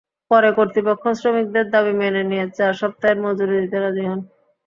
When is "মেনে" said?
2.01-2.21